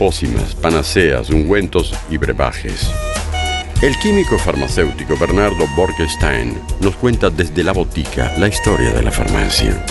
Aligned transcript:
pócimas, 0.00 0.54
panaceas, 0.54 1.28
ungüentos 1.28 1.92
y 2.08 2.16
brebajes. 2.16 2.90
El 3.82 3.94
químico 3.98 4.38
farmacéutico 4.38 5.14
Bernardo 5.18 5.66
Borgestein 5.76 6.58
nos 6.80 6.96
cuenta 6.96 7.28
desde 7.28 7.62
la 7.62 7.72
botica 7.72 8.32
la 8.38 8.48
historia 8.48 8.94
de 8.94 9.02
la 9.02 9.10
farmacia. 9.10 9.84